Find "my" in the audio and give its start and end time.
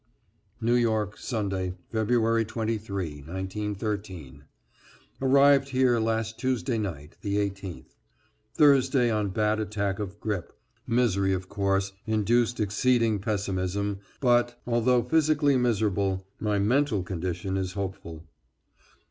16.39-16.57